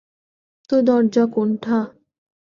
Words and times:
তো 0.69 0.75
দরজা 0.81 1.23
কোনটা? 1.33 1.77